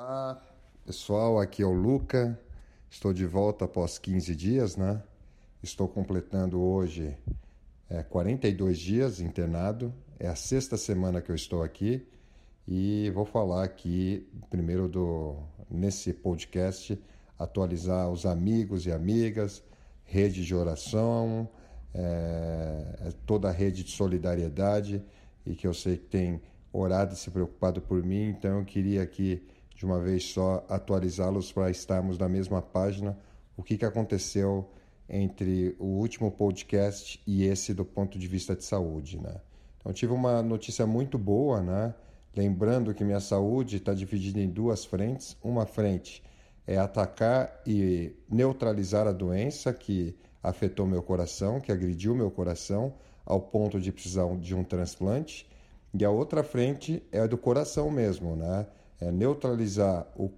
Olá, 0.00 0.40
pessoal, 0.86 1.40
aqui 1.40 1.60
é 1.60 1.66
o 1.66 1.72
Luca. 1.72 2.38
Estou 2.88 3.12
de 3.12 3.26
volta 3.26 3.64
após 3.64 3.98
15 3.98 4.32
dias, 4.36 4.76
né? 4.76 5.02
Estou 5.60 5.88
completando 5.88 6.60
hoje 6.60 7.18
é, 7.90 8.04
42 8.04 8.78
dias 8.78 9.20
internado. 9.20 9.92
É 10.16 10.28
a 10.28 10.36
sexta 10.36 10.76
semana 10.76 11.20
que 11.20 11.32
eu 11.32 11.34
estou 11.34 11.64
aqui 11.64 12.06
e 12.64 13.10
vou 13.10 13.24
falar 13.24 13.64
aqui 13.64 14.24
primeiro 14.48 14.86
do 14.86 15.34
nesse 15.68 16.12
podcast 16.12 16.96
atualizar 17.36 18.08
os 18.08 18.24
amigos 18.24 18.86
e 18.86 18.92
amigas, 18.92 19.64
rede 20.04 20.44
de 20.44 20.54
oração, 20.54 21.48
é, 21.92 23.12
toda 23.26 23.48
a 23.48 23.52
rede 23.52 23.82
de 23.82 23.90
solidariedade 23.90 25.02
e 25.44 25.56
que 25.56 25.66
eu 25.66 25.74
sei 25.74 25.96
que 25.96 26.06
tem 26.06 26.40
orado 26.72 27.14
e 27.14 27.16
se 27.16 27.32
preocupado 27.32 27.82
por 27.82 28.00
mim, 28.00 28.28
então 28.28 28.60
eu 28.60 28.64
queria 28.64 29.02
aqui 29.02 29.42
de 29.78 29.86
uma 29.86 30.00
vez 30.00 30.24
só 30.24 30.66
atualizá-los 30.68 31.52
para 31.52 31.70
estarmos 31.70 32.18
na 32.18 32.28
mesma 32.28 32.60
página. 32.60 33.16
O 33.56 33.62
que, 33.62 33.78
que 33.78 33.84
aconteceu 33.84 34.68
entre 35.08 35.76
o 35.78 35.86
último 35.86 36.32
podcast 36.32 37.22
e 37.24 37.44
esse 37.44 37.72
do 37.72 37.84
ponto 37.84 38.18
de 38.18 38.26
vista 38.26 38.56
de 38.56 38.64
saúde, 38.64 39.20
né? 39.20 39.36
Então 39.78 39.92
tive 39.92 40.12
uma 40.12 40.42
notícia 40.42 40.84
muito 40.84 41.16
boa, 41.16 41.62
né? 41.62 41.94
Lembrando 42.36 42.92
que 42.92 43.04
minha 43.04 43.20
saúde 43.20 43.76
está 43.76 43.94
dividida 43.94 44.40
em 44.40 44.50
duas 44.50 44.84
frentes. 44.84 45.36
Uma 45.44 45.64
frente 45.64 46.24
é 46.66 46.76
atacar 46.76 47.62
e 47.64 48.12
neutralizar 48.28 49.06
a 49.06 49.12
doença 49.12 49.72
que 49.72 50.16
afetou 50.42 50.88
meu 50.88 51.04
coração, 51.04 51.60
que 51.60 51.70
agrediu 51.70 52.16
meu 52.16 52.32
coração 52.32 52.94
ao 53.24 53.40
ponto 53.40 53.80
de 53.80 53.92
precisar 53.92 54.26
de 54.38 54.56
um 54.56 54.64
transplante. 54.64 55.48
E 55.94 56.04
a 56.04 56.10
outra 56.10 56.42
frente 56.42 57.00
é 57.12 57.20
a 57.20 57.28
do 57.28 57.38
coração 57.38 57.92
mesmo, 57.92 58.34
né? 58.34 58.66
É 59.00 59.12
neutralizar 59.12 60.06
o, 60.16 60.30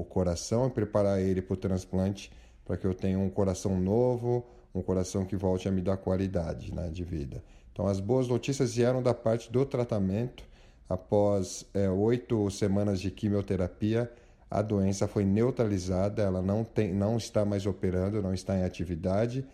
o 0.00 0.04
coração 0.04 0.66
e 0.66 0.70
preparar 0.70 1.20
ele 1.20 1.40
para 1.40 1.54
o 1.54 1.56
transplante 1.56 2.30
para 2.64 2.76
que 2.76 2.86
eu 2.86 2.94
tenha 2.94 3.18
um 3.18 3.30
coração 3.30 3.78
novo, 3.78 4.46
um 4.74 4.82
coração 4.82 5.24
que 5.24 5.36
volte 5.36 5.68
a 5.68 5.70
me 5.70 5.80
dar 5.80 5.96
qualidade 5.96 6.72
né, 6.74 6.88
de 6.90 7.04
vida. 7.04 7.42
Então, 7.72 7.86
as 7.86 8.00
boas 8.00 8.28
notícias 8.28 8.74
vieram 8.74 9.02
da 9.02 9.14
parte 9.14 9.50
do 9.50 9.64
tratamento. 9.64 10.44
Após 10.88 11.64
é, 11.72 11.88
oito 11.88 12.50
semanas 12.50 13.00
de 13.00 13.10
quimioterapia, 13.10 14.12
a 14.50 14.60
doença 14.60 15.08
foi 15.08 15.24
neutralizada, 15.24 16.22
ela 16.22 16.42
não, 16.42 16.62
tem, 16.62 16.92
não 16.92 17.16
está 17.16 17.44
mais 17.44 17.64
operando, 17.64 18.20
não 18.20 18.34
está 18.34 18.56
em 18.58 18.64
atividade. 18.64 19.46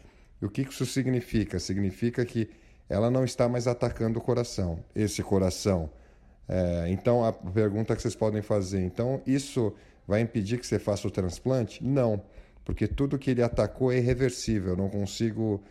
E 0.43 0.45
o 0.45 0.51
que 0.51 0.63
isso 0.63 0.85
significa? 0.85 1.61
Significa 1.61 2.25
que 2.25 2.51
ela 2.89 3.11
não 3.11 3.25
está 3.25 3.49
mais 3.49 3.69
atacando 3.69 4.19
o 4.19 4.23
coração. 4.23 4.81
Esse 4.95 5.23
coração. 5.23 5.91
É, 6.49 6.87
então, 6.89 7.25
a 7.25 7.33
pergunta 7.33 7.95
que 7.95 8.01
vocês 8.01 8.15
podem 8.15 8.41
fazer: 8.43 8.83
então, 8.83 9.21
isso 9.27 9.75
vai 10.07 10.21
impedir 10.21 10.59
que 10.59 10.67
você 10.67 10.79
faça 10.79 11.07
o 11.07 11.11
transplante? 11.11 11.85
Não, 11.85 12.23
porque 12.65 12.89
tudo 12.89 13.19
que 13.19 13.31
ele 13.31 13.43
atacou 13.43 13.93
é 13.93 13.99
irreversível. 13.99 14.71
Eu 14.71 14.77
não 14.77 14.89
consigo 14.89 15.63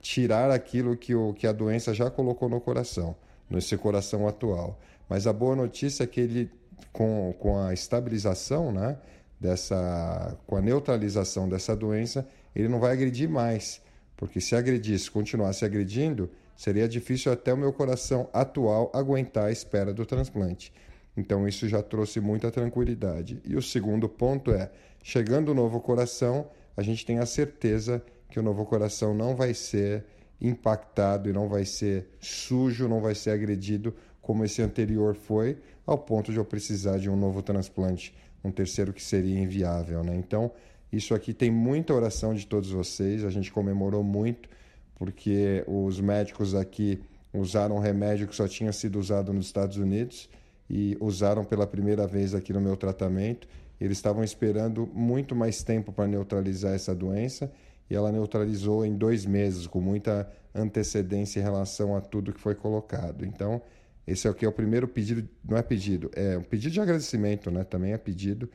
tirar 0.00 0.50
aquilo 0.50 0.96
que, 0.96 1.14
o, 1.14 1.32
que 1.32 1.46
a 1.46 1.52
doença 1.52 1.94
já 1.94 2.10
colocou 2.10 2.48
no 2.48 2.60
coração, 2.60 3.16
nesse 3.48 3.76
coração 3.76 4.28
atual. 4.28 4.78
Mas 5.08 5.26
a 5.26 5.32
boa 5.32 5.56
notícia 5.56 6.04
é 6.04 6.06
que 6.06 6.20
ele, 6.20 6.50
com, 6.92 7.34
com 7.38 7.58
a 7.58 7.72
estabilização, 7.72 8.72
né, 8.72 8.98
dessa, 9.40 10.36
com 10.46 10.56
a 10.56 10.60
neutralização 10.60 11.48
dessa 11.48 11.74
doença, 11.76 12.26
ele 12.54 12.68
não 12.68 12.80
vai 12.80 12.92
agredir 12.92 13.28
mais. 13.28 13.80
Porque 14.16 14.40
se 14.40 14.56
agredisse, 14.56 15.10
continuasse 15.10 15.64
agredindo, 15.64 16.30
seria 16.56 16.88
difícil 16.88 17.30
até 17.30 17.52
o 17.52 17.56
meu 17.56 17.72
coração 17.72 18.28
atual 18.32 18.90
aguentar 18.94 19.44
a 19.44 19.52
espera 19.52 19.92
do 19.92 20.06
transplante. 20.06 20.72
Então 21.16 21.46
isso 21.46 21.68
já 21.68 21.82
trouxe 21.82 22.20
muita 22.20 22.50
tranquilidade. 22.50 23.40
E 23.44 23.56
o 23.56 23.62
segundo 23.62 24.08
ponto 24.08 24.52
é, 24.52 24.70
chegando 25.02 25.50
o 25.50 25.54
novo 25.54 25.80
coração, 25.80 26.48
a 26.76 26.82
gente 26.82 27.04
tem 27.06 27.18
a 27.18 27.26
certeza 27.26 28.02
que 28.28 28.38
o 28.38 28.42
novo 28.42 28.64
coração 28.64 29.14
não 29.14 29.34
vai 29.34 29.54
ser 29.54 30.04
impactado 30.40 31.28
e 31.28 31.32
não 31.32 31.48
vai 31.48 31.64
ser 31.64 32.08
sujo, 32.20 32.88
não 32.88 33.00
vai 33.00 33.14
ser 33.14 33.30
agredido 33.30 33.94
como 34.20 34.44
esse 34.44 34.60
anterior 34.60 35.14
foi, 35.14 35.56
ao 35.86 35.96
ponto 35.96 36.32
de 36.32 36.38
eu 36.38 36.44
precisar 36.44 36.98
de 36.98 37.08
um 37.08 37.16
novo 37.16 37.42
transplante, 37.42 38.12
um 38.42 38.50
terceiro 38.50 38.92
que 38.92 39.02
seria 39.02 39.38
inviável, 39.38 40.02
né? 40.02 40.16
Então, 40.16 40.50
isso 40.92 41.14
aqui 41.14 41.32
tem 41.32 41.50
muita 41.50 41.94
oração 41.94 42.34
de 42.34 42.46
todos 42.46 42.70
vocês, 42.70 43.24
a 43.24 43.30
gente 43.30 43.52
comemorou 43.52 44.02
muito 44.02 44.48
porque 44.96 45.64
os 45.66 46.00
médicos 46.00 46.54
aqui 46.54 47.00
usaram 47.32 47.76
um 47.76 47.80
remédio 47.80 48.26
que 48.26 48.34
só 48.34 48.48
tinha 48.48 48.72
sido 48.72 48.98
usado 48.98 49.32
nos 49.32 49.46
Estados 49.46 49.76
Unidos 49.76 50.28
e 50.68 50.96
usaram 51.00 51.44
pela 51.44 51.66
primeira 51.66 52.06
vez 52.06 52.34
aqui 52.34 52.52
no 52.52 52.60
meu 52.60 52.76
tratamento. 52.76 53.46
Eles 53.80 53.98
estavam 53.98 54.24
esperando 54.24 54.88
muito 54.92 55.36
mais 55.36 55.62
tempo 55.62 55.92
para 55.92 56.06
neutralizar 56.06 56.74
essa 56.74 56.94
doença 56.94 57.52
e 57.88 57.94
ela 57.94 58.10
neutralizou 58.10 58.84
em 58.84 58.96
dois 58.96 59.24
meses, 59.24 59.66
com 59.66 59.80
muita 59.80 60.28
antecedência 60.54 61.40
em 61.40 61.42
relação 61.42 61.94
a 61.94 62.00
tudo 62.00 62.32
que 62.32 62.40
foi 62.40 62.54
colocado. 62.54 63.24
Então, 63.24 63.60
esse 64.06 64.26
é 64.26 64.30
o 64.30 64.34
que 64.34 64.44
é 64.44 64.48
o 64.48 64.52
primeiro 64.52 64.88
pedido, 64.88 65.28
não 65.44 65.56
é 65.56 65.62
pedido, 65.62 66.10
é 66.14 66.38
um 66.38 66.42
pedido 66.42 66.72
de 66.72 66.80
agradecimento, 66.80 67.50
né? 67.50 67.64
Também 67.64 67.92
é 67.92 67.98
pedido, 67.98 68.48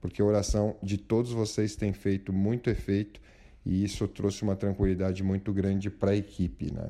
porque 0.00 0.22
a 0.22 0.24
oração 0.24 0.76
de 0.82 0.96
todos 0.96 1.32
vocês 1.32 1.74
tem 1.74 1.92
feito 1.92 2.32
muito 2.32 2.70
efeito 2.70 3.20
e 3.64 3.84
isso 3.84 4.06
trouxe 4.08 4.42
uma 4.42 4.56
tranquilidade 4.56 5.22
muito 5.22 5.52
grande 5.52 5.90
para 5.90 6.12
a 6.12 6.16
equipe. 6.16 6.72
Né? 6.72 6.88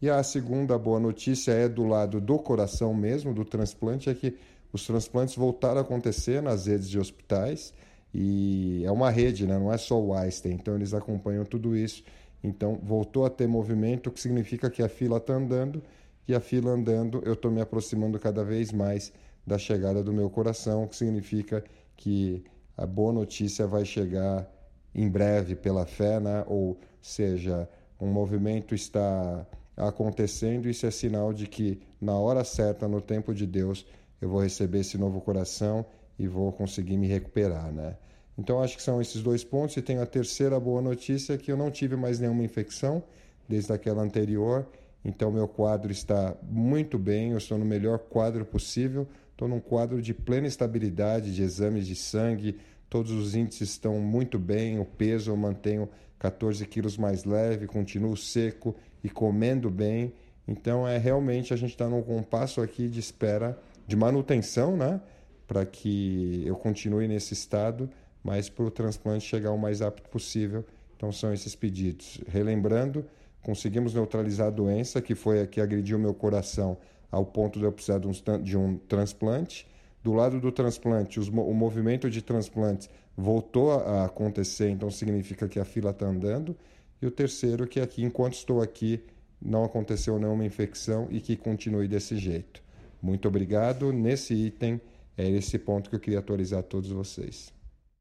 E 0.00 0.08
a 0.08 0.22
segunda 0.22 0.78
boa 0.78 1.00
notícia 1.00 1.52
é 1.52 1.68
do 1.68 1.84
lado 1.84 2.20
do 2.20 2.38
coração 2.38 2.94
mesmo, 2.94 3.34
do 3.34 3.44
transplante, 3.44 4.08
é 4.08 4.14
que 4.14 4.36
os 4.72 4.86
transplantes 4.86 5.34
voltaram 5.34 5.78
a 5.78 5.82
acontecer 5.82 6.42
nas 6.42 6.66
redes 6.66 6.88
de 6.88 6.98
hospitais 6.98 7.72
e 8.12 8.82
é 8.84 8.90
uma 8.90 9.10
rede, 9.10 9.46
né? 9.46 9.58
não 9.58 9.72
é 9.72 9.78
só 9.78 10.00
o 10.00 10.14
Einstein, 10.14 10.54
então 10.54 10.74
eles 10.74 10.94
acompanham 10.94 11.44
tudo 11.44 11.76
isso. 11.76 12.02
Então 12.42 12.78
voltou 12.82 13.24
a 13.24 13.30
ter 13.30 13.48
movimento, 13.48 14.08
o 14.08 14.12
que 14.12 14.20
significa 14.20 14.70
que 14.70 14.82
a 14.82 14.88
fila 14.88 15.16
está 15.16 15.34
andando 15.34 15.82
e 16.26 16.34
a 16.34 16.40
fila 16.40 16.70
andando, 16.70 17.22
eu 17.24 17.32
estou 17.32 17.50
me 17.50 17.60
aproximando 17.60 18.18
cada 18.18 18.44
vez 18.44 18.70
mais 18.70 19.12
da 19.46 19.58
chegada 19.58 20.02
do 20.02 20.12
meu 20.12 20.28
coração, 20.28 20.84
o 20.84 20.88
que 20.88 20.94
significa 20.94 21.64
que 21.96 22.44
a 22.76 22.86
boa 22.86 23.12
notícia 23.12 23.66
vai 23.66 23.84
chegar 23.84 24.46
em 24.94 25.08
breve 25.08 25.54
pela 25.54 25.86
fé, 25.86 26.18
né? 26.18 26.44
ou 26.46 26.78
seja, 27.00 27.68
um 28.00 28.06
movimento 28.06 28.74
está 28.74 29.46
acontecendo, 29.76 30.68
isso 30.68 30.86
é 30.86 30.90
sinal 30.90 31.32
de 31.32 31.46
que 31.46 31.80
na 32.00 32.14
hora 32.14 32.44
certa, 32.44 32.88
no 32.88 33.00
tempo 33.00 33.34
de 33.34 33.46
Deus, 33.46 33.86
eu 34.20 34.28
vou 34.28 34.42
receber 34.42 34.80
esse 34.80 34.98
novo 34.98 35.20
coração 35.20 35.86
e 36.18 36.26
vou 36.26 36.52
conseguir 36.52 36.96
me 36.96 37.06
recuperar, 37.06 37.72
né? 37.72 37.96
Então 38.36 38.62
acho 38.62 38.76
que 38.76 38.82
são 38.82 39.00
esses 39.00 39.20
dois 39.20 39.42
pontos 39.42 39.76
e 39.76 39.82
tem 39.82 39.98
a 39.98 40.06
terceira 40.06 40.58
boa 40.60 40.80
notícia 40.80 41.36
que 41.36 41.50
eu 41.50 41.56
não 41.56 41.70
tive 41.70 41.96
mais 41.96 42.20
nenhuma 42.20 42.44
infecção 42.44 43.02
desde 43.48 43.72
aquela 43.72 44.02
anterior, 44.02 44.66
então 45.04 45.30
meu 45.30 45.48
quadro 45.48 45.90
está 45.90 46.36
muito 46.42 46.98
bem, 46.98 47.32
eu 47.32 47.38
estou 47.38 47.58
no 47.58 47.64
melhor 47.64 47.98
quadro 47.98 48.44
possível, 48.44 49.08
estou 49.32 49.48
num 49.48 49.60
quadro 49.60 50.02
de 50.02 50.12
plena 50.12 50.46
estabilidade 50.46 51.34
de 51.34 51.42
exames 51.42 51.86
de 51.86 51.96
sangue, 51.96 52.58
todos 52.88 53.12
os 53.12 53.34
índices 53.34 53.70
estão 53.70 53.98
muito 53.98 54.38
bem, 54.38 54.78
o 54.78 54.84
peso 54.84 55.30
eu 55.30 55.36
mantenho 55.36 55.88
14 56.18 56.64
quilos 56.66 56.96
mais 56.96 57.24
leve, 57.24 57.66
continuo 57.66 58.16
seco 58.16 58.74
e 59.02 59.08
comendo 59.08 59.70
bem. 59.70 60.12
Então 60.46 60.88
é 60.88 60.98
realmente 60.98 61.52
a 61.52 61.56
gente 61.56 61.70
está 61.70 61.88
num 61.88 62.02
compasso 62.02 62.60
aqui 62.60 62.88
de 62.88 62.98
espera, 62.98 63.58
de 63.86 63.94
manutenção, 63.94 64.76
né? 64.76 65.00
Para 65.46 65.64
que 65.64 66.42
eu 66.46 66.56
continue 66.56 67.06
nesse 67.06 67.34
estado, 67.34 67.88
mas 68.22 68.48
para 68.48 68.64
o 68.64 68.70
transplante 68.70 69.24
chegar 69.24 69.52
o 69.52 69.58
mais 69.58 69.80
rápido 69.80 70.08
possível. 70.08 70.64
Então 70.96 71.12
são 71.12 71.32
esses 71.32 71.54
pedidos. 71.54 72.20
Relembrando, 72.26 73.04
conseguimos 73.42 73.94
neutralizar 73.94 74.48
a 74.48 74.50
doença 74.50 75.00
que 75.00 75.14
foi 75.14 75.42
a 75.42 75.46
que 75.46 75.60
agrediu 75.60 75.98
meu 75.98 76.14
coração 76.14 76.76
ao 77.10 77.24
ponto 77.24 77.58
de 77.58 77.64
eu 77.64 77.72
precisar 77.72 77.98
de 77.98 78.06
um, 78.06 78.42
de 78.42 78.56
um 78.56 78.76
transplante 78.76 79.66
do 80.02 80.12
lado 80.12 80.40
do 80.40 80.52
transplante, 80.52 81.18
os, 81.18 81.28
o 81.28 81.54
movimento 81.54 82.08
de 82.08 82.22
transplantes 82.22 82.88
voltou 83.16 83.72
a 83.72 84.04
acontecer, 84.04 84.70
então 84.70 84.90
significa 84.90 85.48
que 85.48 85.58
a 85.58 85.64
fila 85.64 85.90
está 85.90 86.06
andando. 86.06 86.56
E 87.00 87.06
o 87.06 87.10
terceiro, 87.10 87.66
que 87.66 87.80
aqui, 87.80 88.04
enquanto 88.04 88.34
estou 88.34 88.62
aqui, 88.62 89.02
não 89.40 89.64
aconteceu 89.64 90.18
nenhuma 90.18 90.44
infecção 90.44 91.08
e 91.10 91.20
que 91.20 91.36
continue 91.36 91.86
desse 91.86 92.16
jeito. 92.16 92.62
Muito 93.00 93.28
obrigado. 93.28 93.92
Nesse 93.92 94.34
item, 94.34 94.80
é 95.16 95.28
esse 95.28 95.58
ponto 95.58 95.90
que 95.90 95.96
eu 95.96 96.00
queria 96.00 96.18
atualizar 96.18 96.60
a 96.60 96.62
todos 96.62 96.90
vocês. 96.90 97.52